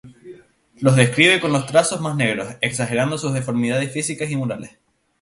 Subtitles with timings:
[0.77, 4.79] Los describe con los trazos más negros, exagerando sus deformidades físicas y morales.